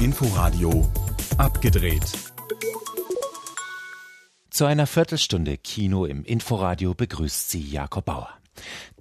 [0.00, 0.90] Inforadio
[1.36, 2.04] abgedreht.
[4.50, 8.30] Zu einer Viertelstunde Kino im Inforadio begrüßt sie Jakob Bauer.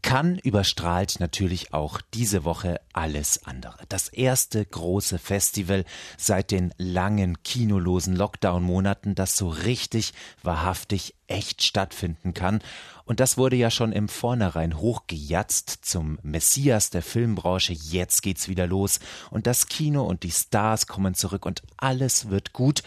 [0.01, 3.77] Kann überstrahlt natürlich auch diese Woche alles andere.
[3.89, 5.85] Das erste große Festival
[6.17, 12.61] seit den langen kinolosen Lockdown-Monaten, das so richtig, wahrhaftig, echt stattfinden kann.
[13.05, 17.73] Und das wurde ja schon im Vornherein hochgejatzt zum Messias der Filmbranche.
[17.73, 18.99] Jetzt geht's wieder los.
[19.29, 22.81] Und das Kino und die Stars kommen zurück und alles wird gut.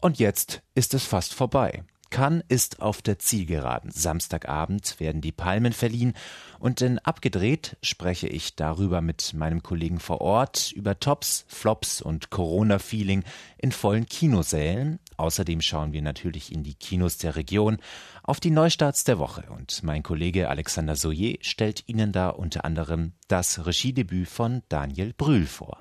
[0.00, 1.84] Und jetzt ist es fast vorbei.
[2.12, 3.90] Cannes ist auf der Zielgeraden.
[3.90, 6.12] Samstagabend werden die Palmen verliehen
[6.58, 12.28] und in Abgedreht spreche ich darüber mit meinem Kollegen vor Ort über Tops, Flops und
[12.28, 13.24] Corona-Feeling
[13.56, 15.00] in vollen Kinosälen.
[15.16, 17.78] Außerdem schauen wir natürlich in die Kinos der Region
[18.22, 23.12] auf die Neustarts der Woche und mein Kollege Alexander Soyer stellt Ihnen da unter anderem
[23.28, 25.80] das Regiedebüt von Daniel Brühl vor.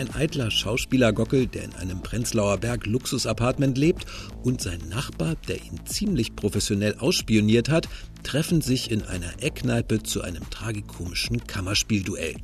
[0.00, 4.06] Ein eitler Schauspielergockel, der in einem Prenzlauer Berg Luxusapartment lebt
[4.42, 7.86] und sein Nachbar, der ihn ziemlich professionell ausspioniert hat,
[8.22, 12.36] treffen sich in einer Eckkneipe zu einem tragikomischen Kammerspielduell.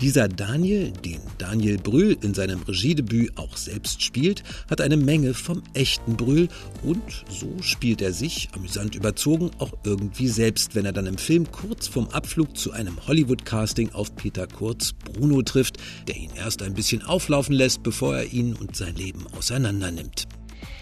[0.00, 5.62] Dieser Daniel, den Daniel Brühl in seinem Regiedebüt auch selbst spielt, hat eine Menge vom
[5.74, 6.48] echten Brühl
[6.82, 11.50] und so spielt er sich, amüsant überzogen, auch irgendwie selbst, wenn er dann im Film
[11.50, 16.74] kurz vorm Abflug zu einem Hollywood-Casting auf Peter Kurz Bruno trifft, der ihn erst ein
[16.74, 20.28] bisschen auflaufen lässt, bevor er ihn und sein Leben auseinandernimmt.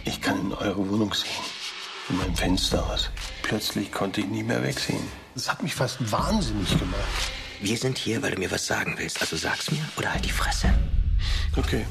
[0.05, 1.31] Ich kann in eure Wohnung sehen,
[2.09, 3.11] in meinem Fenster aus.
[3.43, 5.03] Plötzlich konnte ich nie mehr wegsehen.
[5.35, 7.05] Das hat mich fast wahnsinnig gemacht.
[7.61, 9.21] Wir sind hier, weil du mir was sagen willst.
[9.21, 10.73] Also sag's mir oder halt die Fresse.
[11.57, 11.87] Okay.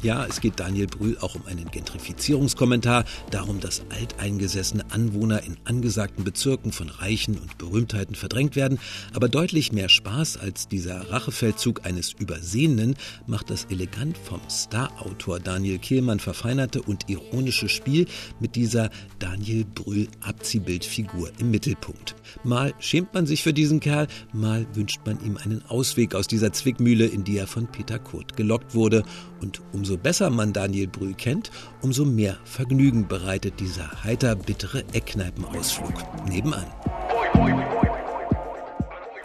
[0.00, 6.22] Ja, es geht Daniel Brühl auch um einen Gentrifizierungskommentar, darum, dass alteingesessene Anwohner in angesagten
[6.22, 8.78] Bezirken von Reichen und Berühmtheiten verdrängt werden.
[9.12, 12.94] Aber deutlich mehr Spaß als dieser Rachefeldzug eines Übersehenen
[13.26, 18.06] macht das elegant vom Starautor Daniel Kehlmann verfeinerte und ironische Spiel
[18.38, 22.14] mit dieser Daniel Brühl Abziehbildfigur im Mittelpunkt.
[22.44, 26.52] Mal schämt man sich für diesen Kerl, mal wünscht man ihm einen Ausweg aus dieser
[26.52, 29.02] Zwickmühle, in die er von Peter Kurt gelockt wurde.
[29.40, 31.50] Und umso besser man Daniel Brühl kennt,
[31.80, 35.94] umso mehr Vergnügen bereitet dieser heiter bittere Eckkneipenausflug
[36.28, 36.66] nebenan.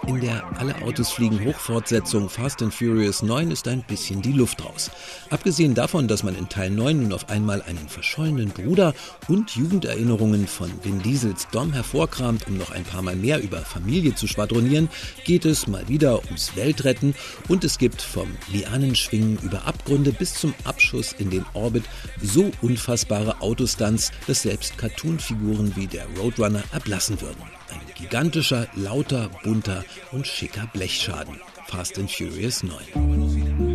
[0.06, 4.64] In der Alle Autos fliegen Hochfortsetzung Fast and Furious 9 ist ein bisschen die Luft
[4.64, 4.92] raus.
[5.30, 8.94] Abgesehen davon, dass man in Teil 9 nun auf einmal einen verschollenen Bruder
[9.30, 14.14] und Jugenderinnerungen von Vin Diesels Dom hervorkramt, um noch ein paar Mal mehr über Familie
[14.14, 14.90] zu schwadronieren,
[15.24, 17.16] geht es mal wieder ums Weltretten
[17.48, 21.86] und es gibt vom Lianenschwingen über Abgründe bis zum Abschuss in den Orbit
[22.22, 27.63] so unfassbare Autostunts, dass selbst Cartoonfiguren wie der Roadrunner erblassen würden.
[27.74, 31.42] Ein gigantischer, lauter, bunter und schicker Blechschaden.
[31.68, 33.73] Fast and Furious 9.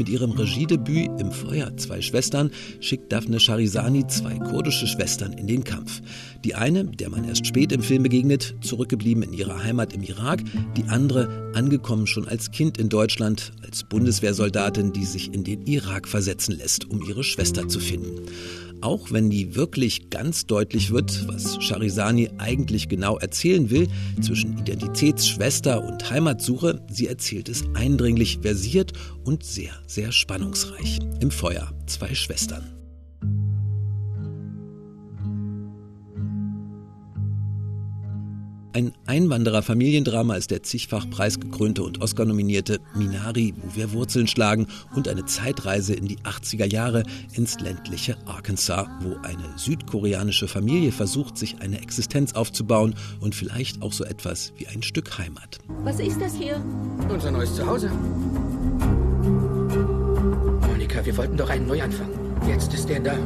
[0.00, 2.50] Mit ihrem Regiedebüt Im Feuer zwei Schwestern
[2.80, 6.00] schickt Daphne Charizani zwei kurdische Schwestern in den Kampf.
[6.42, 10.40] Die eine, der man erst spät im Film begegnet, zurückgeblieben in ihrer Heimat im Irak,
[10.74, 16.08] die andere angekommen schon als Kind in Deutschland, als Bundeswehrsoldatin, die sich in den Irak
[16.08, 18.22] versetzen lässt, um ihre Schwester zu finden.
[18.80, 23.88] Auch wenn nie wirklich ganz deutlich wird, was Charizani eigentlich genau erzählen will,
[24.20, 28.92] zwischen Identitätsschwester und Heimatsuche, sie erzählt es eindringlich versiert
[29.24, 30.98] und sehr, sehr spannungsreich.
[31.20, 32.79] Im Feuer zwei Schwestern.
[38.72, 45.24] Ein Einwanderer-Familiendrama ist der zigfach preisgekrönte und Oscar-nominierte Minari, wo wir Wurzeln schlagen und eine
[45.24, 51.82] Zeitreise in die 80er Jahre ins ländliche Arkansas, wo eine südkoreanische Familie versucht, sich eine
[51.82, 55.58] Existenz aufzubauen und vielleicht auch so etwas wie ein Stück Heimat.
[55.82, 56.64] Was ist das hier?
[57.08, 57.90] Unser neues Zuhause.
[60.68, 62.10] Monika, wir wollten doch einen Neuanfang.
[62.46, 63.16] Jetzt ist der da.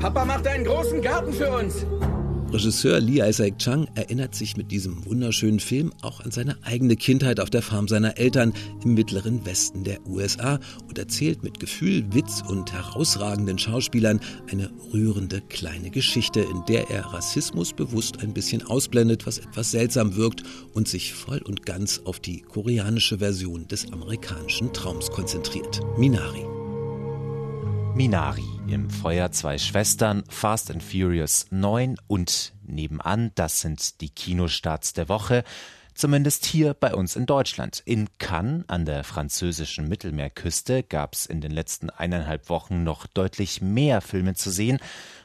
[0.00, 1.86] Papa macht einen großen Garten für uns.
[2.52, 7.40] Regisseur Lee Isaac Chung erinnert sich mit diesem wunderschönen Film auch an seine eigene Kindheit
[7.40, 8.54] auf der Farm seiner Eltern
[8.84, 14.20] im mittleren Westen der USA und erzählt mit Gefühl, Witz und herausragenden Schauspielern
[14.50, 20.14] eine rührende kleine Geschichte, in der er Rassismus bewusst ein bisschen ausblendet, was etwas seltsam
[20.14, 25.80] wirkt und sich voll und ganz auf die koreanische Version des amerikanischen Traums konzentriert.
[25.98, 26.44] Minari.
[27.96, 34.92] Minari im Feuer zwei Schwestern, Fast and Furious 9 und nebenan, das sind die Kinostarts
[34.92, 35.44] der Woche.
[35.94, 37.82] Zumindest hier bei uns in Deutschland.
[37.86, 43.62] In Cannes an der französischen Mittelmeerküste gab es in den letzten eineinhalb Wochen noch deutlich
[43.62, 44.78] mehr Filme zu sehen.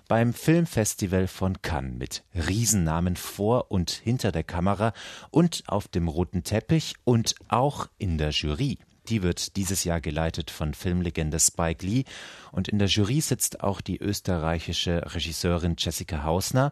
[0.07, 4.93] Beim Filmfestival von Cannes mit Riesennamen vor und hinter der Kamera
[5.29, 8.77] und auf dem roten Teppich und auch in der Jury.
[9.09, 12.03] Die wird dieses Jahr geleitet von Filmlegende Spike Lee.
[12.51, 16.71] Und in der Jury sitzt auch die österreichische Regisseurin Jessica Hausner.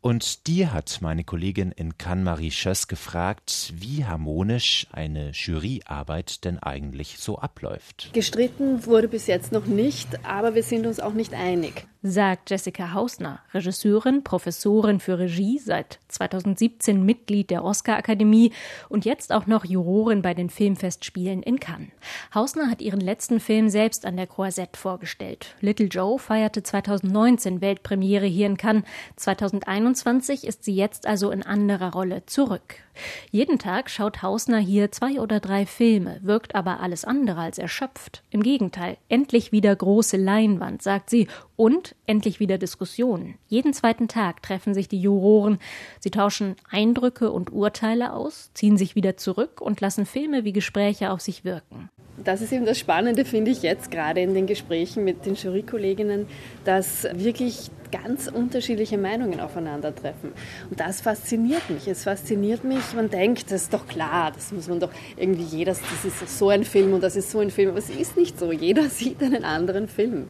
[0.00, 6.60] Und die hat meine Kollegin in Cannes Marie Schöss gefragt, wie harmonisch eine Juryarbeit denn
[6.60, 8.10] eigentlich so abläuft.
[8.12, 12.92] Gestritten wurde bis jetzt noch nicht, aber wir sind uns auch nicht einig sagt Jessica
[12.92, 18.52] Hausner, Regisseurin, Professorin für Regie, seit 2017 Mitglied der Oscar-Akademie
[18.88, 21.90] und jetzt auch noch Jurorin bei den Filmfestspielen in Cannes.
[22.34, 25.54] Hausner hat ihren letzten Film selbst an der Croisette vorgestellt.
[25.60, 28.84] Little Joe feierte 2019 Weltpremiere hier in Cannes.
[29.16, 32.85] 2021 ist sie jetzt also in anderer Rolle zurück.
[33.30, 38.22] Jeden Tag schaut Hausner hier zwei oder drei Filme, wirkt aber alles andere als erschöpft.
[38.30, 43.34] Im Gegenteil, endlich wieder große Leinwand, sagt sie, und endlich wieder Diskussionen.
[43.48, 45.58] Jeden zweiten Tag treffen sich die Juroren.
[46.00, 51.10] Sie tauschen Eindrücke und Urteile aus, ziehen sich wieder zurück und lassen Filme wie Gespräche
[51.10, 51.90] auf sich wirken
[52.22, 56.26] das ist eben das Spannende, finde ich jetzt gerade in den Gesprächen mit den Jurykolleginnen,
[56.64, 60.32] dass wirklich ganz unterschiedliche Meinungen aufeinandertreffen.
[60.70, 61.86] Und das fasziniert mich.
[61.86, 65.72] Es fasziniert mich, man denkt, das ist doch klar, das muss man doch irgendwie jeder,
[65.72, 67.70] das ist so ein Film und das ist so ein Film.
[67.70, 68.52] Aber es ist nicht so.
[68.52, 70.28] Jeder sieht einen anderen Film.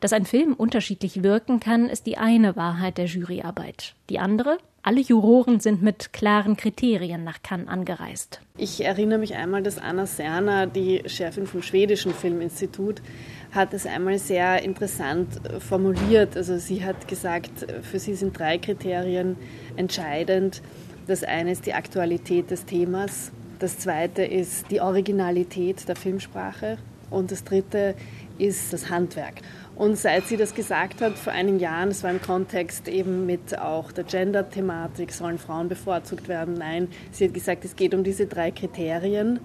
[0.00, 3.94] Dass ein Film unterschiedlich wirken kann, ist die eine Wahrheit der Juryarbeit.
[4.10, 8.40] Die andere, alle Juroren sind mit klaren Kriterien nach Cannes angereist.
[8.58, 13.00] Ich erinnere mich einmal, dass Anna Serna, die Chefin vom schwedischen Filminstitut,
[13.52, 16.36] hat es einmal sehr interessant formuliert.
[16.36, 19.36] Also sie hat gesagt, für sie sind drei Kriterien
[19.76, 20.62] entscheidend.
[21.06, 26.78] Das eine ist die Aktualität des Themas, das zweite ist die Originalität der Filmsprache
[27.10, 27.94] und das dritte
[28.38, 29.34] ist das Handwerk.
[29.76, 33.58] Und seit sie das gesagt hat, vor einigen Jahren, es war im Kontext eben mit
[33.58, 36.54] auch der Gender-Thematik, sollen Frauen bevorzugt werden?
[36.54, 39.40] Nein, sie hat gesagt, es geht um diese drei Kriterien.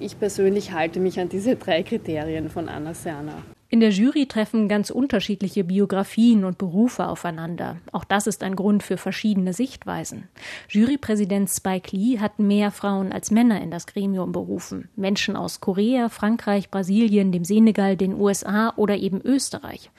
[0.00, 3.42] Ich persönlich halte mich an diese drei Kriterien von Anna Serna.
[3.72, 7.78] In der Jury treffen ganz unterschiedliche Biografien und Berufe aufeinander.
[7.90, 10.28] Auch das ist ein Grund für verschiedene Sichtweisen.
[10.68, 14.90] Jurypräsident Spike Lee hat mehr Frauen als Männer in das Gremium berufen.
[14.94, 19.90] Menschen aus Korea, Frankreich, Brasilien, dem Senegal, den USA oder eben Österreich.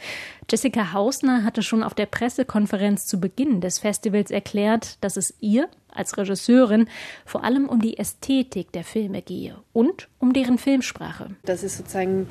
[0.50, 5.70] Jessica Hausner hatte schon auf der Pressekonferenz zu Beginn des Festivals erklärt, dass es ihr
[5.96, 6.88] als Regisseurin
[7.26, 11.36] vor allem um die Ästhetik der Filme gehe und um deren Filmsprache.
[11.46, 12.28] Das ist sozusagen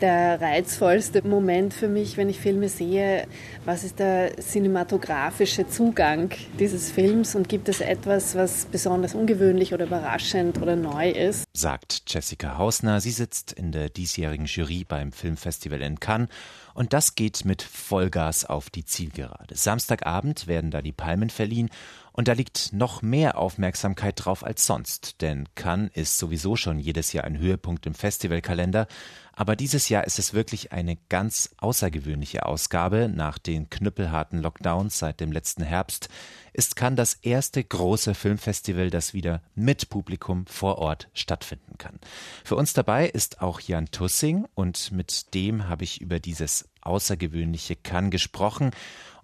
[0.00, 3.26] der reizvollste Moment für mich, wenn ich Filme sehe.
[3.64, 9.86] Was ist der cinematografische Zugang dieses Films und gibt es etwas, was besonders ungewöhnlich oder
[9.86, 11.44] überraschend oder neu ist?
[11.54, 13.00] Sagt Jessica Hausner.
[13.00, 16.28] Sie sitzt in der diesjährigen Jury beim Filmfestival in Cannes
[16.76, 19.56] und das geht mit Vollgas auf die Zielgerade.
[19.56, 21.70] Samstagabend werden da die Palmen verliehen
[22.16, 27.12] und da liegt noch mehr Aufmerksamkeit drauf als sonst, denn Cannes ist sowieso schon jedes
[27.12, 28.86] Jahr ein Höhepunkt im Festivalkalender,
[29.34, 33.10] aber dieses Jahr ist es wirklich eine ganz außergewöhnliche Ausgabe.
[33.14, 36.08] Nach den knüppelharten Lockdowns seit dem letzten Herbst
[36.54, 42.00] ist Cannes das erste große Filmfestival, das wieder mit Publikum vor Ort stattfinden kann.
[42.44, 47.76] Für uns dabei ist auch Jan Tussing und mit dem habe ich über dieses außergewöhnliche
[47.76, 48.70] Cannes gesprochen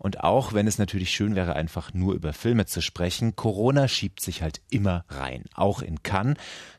[0.02, 4.20] und auch wenn es natürlich schön wäre, einfach nur über Filme zu sprechen, Corona schiebt
[4.20, 6.38] sich halt immer rein, auch in Cannes.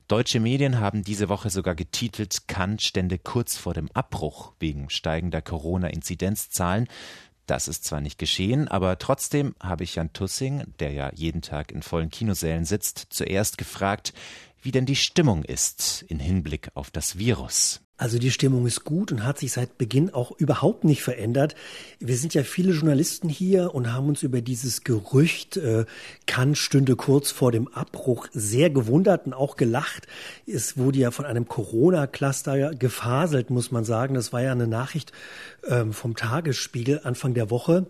[0.10, 5.42] Deutsche Medien haben diese Woche sogar getitelt, Cannes stände kurz vor dem Abbruch wegen steigender
[5.42, 6.90] Corona-Inzidenzzahlen.
[7.46, 11.72] Das ist zwar nicht geschehen, aber trotzdem habe ich Jan Tussing, der ja jeden Tag
[11.72, 14.14] in vollen Kinosälen sitzt, zuerst gefragt,
[14.64, 17.82] wie denn die Stimmung ist in Hinblick auf das Virus.
[17.96, 21.56] Also die Stimmung ist gut und hat sich seit Beginn auch überhaupt nicht verändert.
[22.00, 25.86] Wir sind ja viele Journalisten hier und haben uns über dieses Gerücht, äh,
[26.54, 30.08] stünde kurz vor dem Abbruch, sehr gewundert und auch gelacht.
[30.48, 34.16] Es wurde ja von einem Corona-Cluster gefaselt, muss man sagen.
[34.16, 35.12] Das war ja eine Nachricht
[35.66, 37.86] ähm, vom Tagesspiegel Anfang der Woche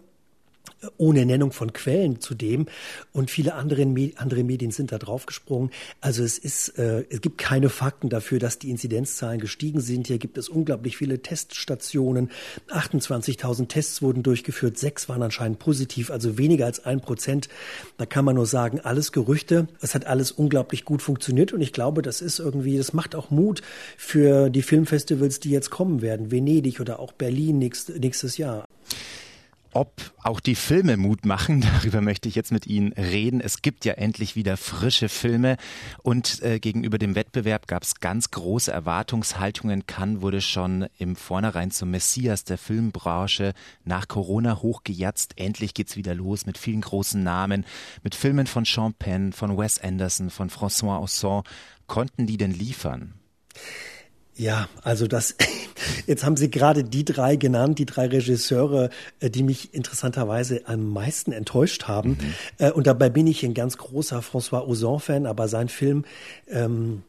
[0.97, 2.67] ohne Nennung von Quellen zudem
[3.11, 3.83] und viele andere,
[4.15, 5.71] andere Medien sind da draufgesprungen.
[6.01, 10.07] Also es ist, äh, es gibt keine Fakten dafür, dass die Inzidenzzahlen gestiegen sind.
[10.07, 12.29] Hier gibt es unglaublich viele Teststationen.
[12.69, 17.49] 28.000 Tests wurden durchgeführt, sechs waren anscheinend positiv, also weniger als ein Prozent.
[17.97, 19.67] Da kann man nur sagen, alles Gerüchte.
[19.81, 23.31] Es hat alles unglaublich gut funktioniert und ich glaube, das ist irgendwie, das macht auch
[23.31, 23.61] Mut
[23.97, 28.65] für die Filmfestivals, die jetzt kommen werden, Venedig oder auch Berlin nächst, nächstes Jahr.
[29.73, 31.61] Ob auch die Filme Mut machen.
[31.75, 33.41] Darüber möchte ich jetzt mit Ihnen reden.
[33.41, 35.57] Es gibt ja endlich wieder frische Filme
[36.01, 39.85] und äh, gegenüber dem Wettbewerb gab es ganz große Erwartungshaltungen.
[39.87, 43.53] Cannes wurde schon im Vornherein zum Messias der Filmbranche
[43.83, 45.33] nach Corona hochgejatzt.
[45.37, 47.65] Endlich geht's wieder los mit vielen großen Namen,
[48.03, 51.43] mit Filmen von Sean Penn, von Wes Anderson, von François Ozon.
[51.87, 53.13] Konnten die denn liefern?
[54.35, 55.35] Ja, also das,
[56.07, 60.89] jetzt haben Sie gerade die drei genannt, die drei Regisseure, äh, die mich interessanterweise am
[60.89, 62.11] meisten enttäuscht haben.
[62.11, 62.33] Mhm.
[62.57, 66.05] Äh, und dabei bin ich ein ganz großer François Ozon-Fan, aber sein Film
[66.47, 67.03] ähm,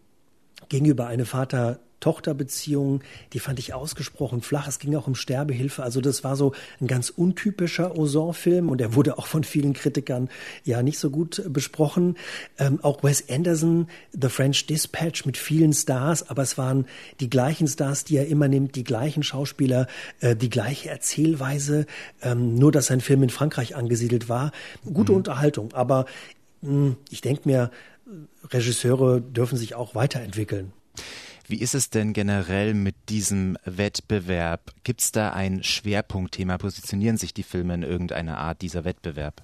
[0.68, 3.00] gegenüber eine Vater Tochterbeziehung,
[3.32, 4.68] die fand ich ausgesprochen flach.
[4.68, 5.82] Es ging auch um Sterbehilfe.
[5.82, 10.28] Also das war so ein ganz untypischer Ozon-Film und er wurde auch von vielen Kritikern
[10.64, 12.18] ja nicht so gut besprochen.
[12.58, 16.84] Ähm, auch Wes Anderson, The French Dispatch mit vielen Stars, aber es waren
[17.20, 19.86] die gleichen Stars, die er immer nimmt, die gleichen Schauspieler,
[20.20, 21.86] äh, die gleiche Erzählweise,
[22.20, 24.52] ähm, nur dass sein Film in Frankreich angesiedelt war.
[24.84, 25.16] Gute mhm.
[25.16, 26.04] Unterhaltung, aber
[26.60, 27.70] mh, hm, ich denke mir,
[28.50, 30.74] Regisseure dürfen sich auch weiterentwickeln.
[31.46, 34.72] Wie ist es denn generell mit diesem Wettbewerb?
[34.82, 36.56] Gibt es da ein Schwerpunktthema?
[36.56, 39.42] Positionieren sich die Filme in irgendeiner Art dieser Wettbewerb?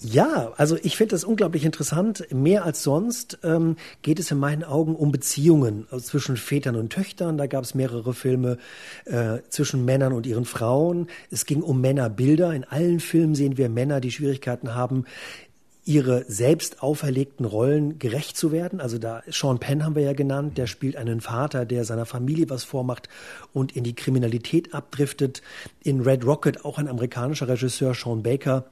[0.00, 2.26] Ja, also ich finde das unglaublich interessant.
[2.30, 7.38] Mehr als sonst ähm, geht es in meinen Augen um Beziehungen zwischen Vätern und Töchtern.
[7.38, 8.58] Da gab es mehrere Filme
[9.06, 11.08] äh, zwischen Männern und ihren Frauen.
[11.30, 12.52] Es ging um Männerbilder.
[12.52, 15.06] In allen Filmen sehen wir Männer, die Schwierigkeiten haben,
[15.86, 18.80] ihre selbst auferlegten Rollen gerecht zu werden.
[18.80, 22.50] Also da Sean Penn haben wir ja genannt, der spielt einen Vater, der seiner Familie
[22.50, 23.08] was vormacht
[23.52, 25.42] und in die Kriminalität abdriftet.
[25.84, 28.64] In Red Rocket auch ein amerikanischer Regisseur, Sean Baker,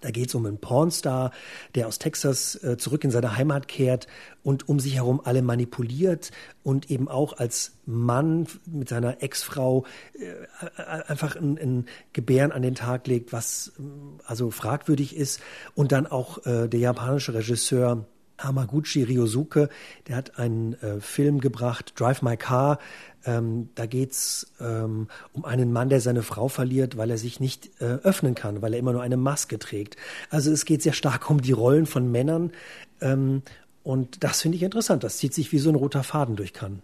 [0.00, 1.32] da geht es um einen Pornstar,
[1.74, 4.06] der aus Texas äh, zurück in seine Heimat kehrt
[4.42, 6.30] und um sich herum alle manipuliert
[6.62, 12.74] und eben auch als Mann mit seiner Ex-Frau äh, einfach ein, ein, Gebären an den
[12.74, 13.82] Tag legt, was äh,
[14.24, 15.40] also fragwürdig ist.
[15.74, 18.06] Und dann auch äh, der japanische Regisseur
[18.38, 19.68] Hamaguchi Ryosuke,
[20.06, 22.78] der hat einen äh, Film gebracht, Drive My Car.
[23.24, 27.80] Ähm, da geht's ähm, um einen Mann, der seine Frau verliert, weil er sich nicht
[27.80, 29.96] äh, öffnen kann, weil er immer nur eine Maske trägt.
[30.30, 32.52] Also es geht sehr stark um die Rollen von Männern.
[33.00, 33.42] Ähm,
[33.88, 35.02] und das finde ich interessant.
[35.02, 36.80] Das zieht sich wie so ein roter Faden durch Cannes.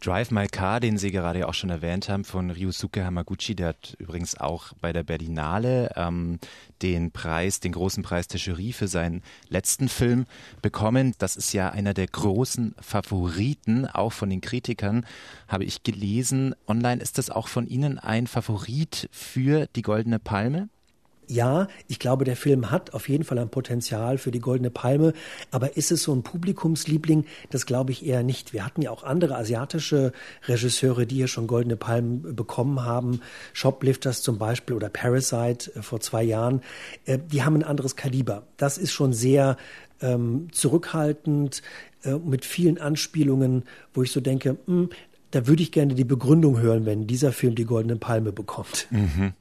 [0.00, 3.94] Drive My Car, den Sie gerade auch schon erwähnt haben, von Ryusuke Hamaguchi, der hat
[3.98, 6.38] übrigens auch bei der Berlinale ähm,
[6.80, 10.24] den Preis, den großen Preis der Jury für seinen letzten Film
[10.62, 11.12] bekommen.
[11.18, 15.04] Das ist ja einer der großen Favoriten, auch von den Kritikern,
[15.48, 16.54] habe ich gelesen.
[16.66, 20.70] Online ist das auch von Ihnen ein Favorit für die Goldene Palme?
[21.28, 25.12] Ja, ich glaube, der Film hat auf jeden Fall ein Potenzial für die Goldene Palme,
[25.50, 27.24] aber ist es so ein Publikumsliebling?
[27.50, 28.52] Das glaube ich eher nicht.
[28.52, 30.12] Wir hatten ja auch andere asiatische
[30.46, 33.20] Regisseure, die hier schon Goldene Palmen bekommen haben.
[33.52, 36.62] Shoplifters zum Beispiel oder Parasite äh, vor zwei Jahren.
[37.04, 38.44] Äh, die haben ein anderes Kaliber.
[38.56, 39.56] Das ist schon sehr
[40.00, 41.62] ähm, zurückhaltend,
[42.04, 43.64] äh, mit vielen Anspielungen,
[43.94, 44.90] wo ich so denke, mh, hm,
[45.32, 48.86] da würde ich gerne die Begründung hören, wenn dieser Film die Goldene Palme bekommt.
[48.90, 49.32] Mhm.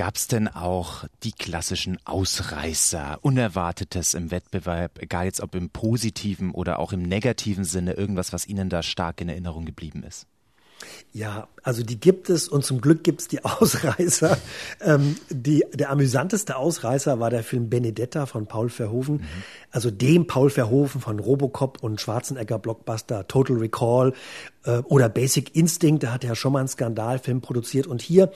[0.00, 6.52] Gab es denn auch die klassischen Ausreißer, Unerwartetes im Wettbewerb, egal jetzt ob im positiven
[6.52, 10.26] oder auch im negativen Sinne, irgendwas, was Ihnen da stark in Erinnerung geblieben ist?
[11.12, 14.38] Ja, also die gibt es und zum Glück gibt es die Ausreißer.
[14.80, 19.26] Ähm, die, der amüsanteste Ausreißer war der Film Benedetta von Paul Verhoeven, mhm.
[19.70, 24.14] also dem Paul Verhoeven von Robocop und Schwarzenegger Blockbuster Total Recall
[24.64, 28.32] äh, oder Basic Instinct, da hat er schon mal einen Skandalfilm produziert und hier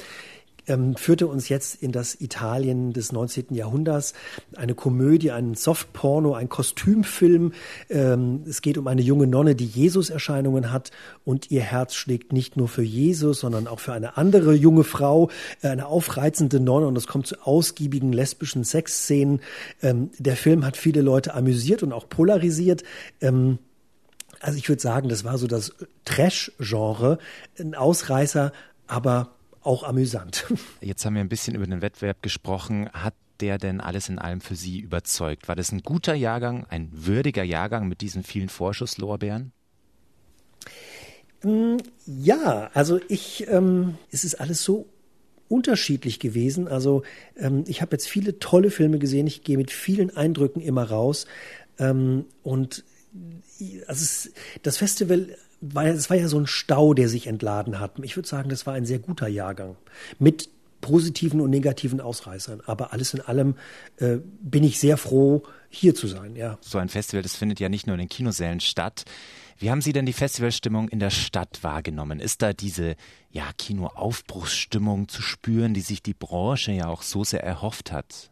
[0.67, 3.55] ähm, führte uns jetzt in das Italien des 19.
[3.55, 4.15] Jahrhunderts.
[4.57, 7.53] Eine Komödie, ein Softporno, ein Kostümfilm.
[7.91, 10.91] Ähm, es geht um eine junge Nonne, die Jesus-Erscheinungen hat
[11.25, 15.31] und ihr Herz schlägt nicht nur für Jesus, sondern auch für eine andere junge Frau,
[15.63, 19.41] äh, eine aufreizende Nonne und es kommt zu ausgiebigen lesbischen Sexszenen.
[19.83, 22.85] Ähm, der Film hat viele Leute amüsiert und auch polarisiert.
[23.21, 23.59] Ähm,
[24.41, 25.73] also ich würde sagen, das war so das
[26.05, 27.19] Trash-Genre,
[27.59, 28.53] ein Ausreißer,
[28.87, 29.34] aber
[29.65, 30.47] auch amüsant.
[30.81, 32.89] Jetzt haben wir ein bisschen über den Wettbewerb gesprochen.
[32.93, 35.49] Hat der denn alles in allem für Sie überzeugt?
[35.49, 39.53] War das ein guter Jahrgang, ein würdiger Jahrgang mit diesen vielen Vorschusslorbeeren?
[41.43, 44.87] Mm, ja, also ich, ähm, es ist alles so
[45.49, 46.69] unterschiedlich gewesen.
[46.69, 47.03] Also
[47.37, 49.27] ähm, ich habe jetzt viele tolle Filme gesehen.
[49.27, 51.27] Ich gehe mit vielen Eindrücken immer raus.
[51.79, 52.85] Ähm, und
[53.87, 55.37] also es, das Festival
[55.73, 57.99] war, es war ja so ein Stau, der sich entladen hat.
[58.03, 59.77] Ich würde sagen, das war ein sehr guter Jahrgang
[60.19, 60.49] mit
[60.81, 62.61] positiven und negativen Ausreißern.
[62.67, 63.55] Aber alles in allem
[63.97, 66.59] äh, bin ich sehr froh, hier zu sein, ja.
[66.61, 69.05] So ein Festival, das findet ja nicht nur in den Kinosälen statt.
[69.57, 72.21] Wie haben Sie denn die Festivalstimmung in der Stadt wahrgenommen?
[72.21, 72.97] Ist da diese
[73.31, 78.31] ja, Kinoaufbruchsstimmung zu spüren, die sich die Branche ja auch so sehr erhofft hat?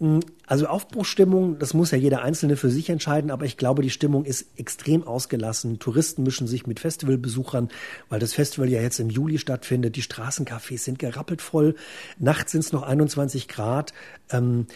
[0.00, 3.90] Hm, also Aufbruchsstimmung, das muss ja jeder Einzelne für sich entscheiden, aber ich glaube, die
[3.90, 5.78] Stimmung ist extrem ausgelassen.
[5.78, 7.68] Touristen mischen sich mit Festivalbesuchern,
[8.08, 9.96] weil das Festival ja jetzt im Juli stattfindet.
[9.96, 11.76] Die Straßencafés sind gerappelt voll.
[12.18, 13.92] Nachts sind es noch 21 Grad.
[14.30, 14.66] Ähm,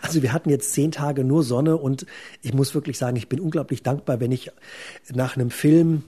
[0.00, 2.06] also wir hatten jetzt zehn Tage nur Sonne und
[2.40, 4.52] ich muss wirklich sagen, ich bin unglaublich dankbar, wenn ich
[5.12, 6.04] nach einem Film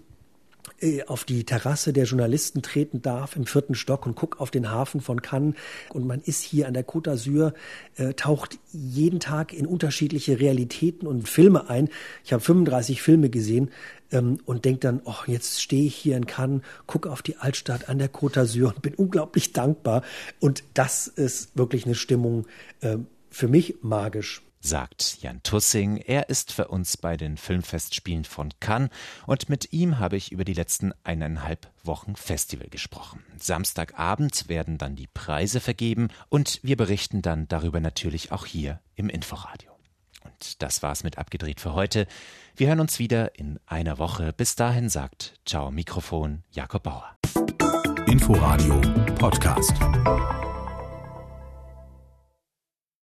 [0.81, 4.71] äh, auf die Terrasse der Journalisten treten darf im vierten Stock und guck auf den
[4.71, 5.55] Hafen von Cannes.
[5.93, 7.53] Und man ist hier an der Côte d'Azur,
[7.97, 11.89] äh, taucht jeden Tag in unterschiedliche Realitäten und Filme ein.
[12.25, 13.71] Ich habe 35 Filme gesehen
[14.13, 17.89] ähm, und denke dann, oh, jetzt stehe ich hier in Cannes, gucke auf die Altstadt
[17.89, 20.03] an der Côte d'Azur und bin unglaublich dankbar.
[20.41, 22.47] Und das ist wirklich eine Stimmung
[22.81, 22.99] äh,
[23.31, 25.99] für mich magisch sagt Jan Tussing.
[25.99, 28.91] Er ist für uns bei den Filmfestspielen von Cannes
[29.27, 33.25] und mit ihm habe ich über die letzten eineinhalb Wochen Festival gesprochen.
[33.39, 39.09] Samstagabend werden dann die Preise vergeben und wir berichten dann darüber natürlich auch hier im
[39.09, 39.71] Inforadio.
[40.25, 42.07] Und das war's mit abgedreht für heute.
[42.57, 44.33] Wir hören uns wieder in einer Woche.
[44.33, 47.17] Bis dahin sagt Ciao Mikrofon Jakob Bauer.
[48.07, 48.81] Inforadio
[49.17, 49.75] Podcast.